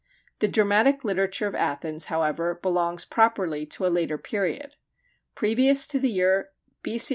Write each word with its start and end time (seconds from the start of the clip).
The 0.39 0.47
dramatic 0.47 1.03
literature 1.03 1.45
of 1.45 1.53
Athens 1.53 2.05
however 2.05 2.55
belongs 2.55 3.05
properly 3.05 3.67
to 3.67 3.85
a 3.85 3.89
later 3.93 4.17
period. 4.17 4.73
Previous 5.35 5.85
to 5.85 5.99
the 5.99 6.09
year 6.09 6.49
B.C. 6.81 7.09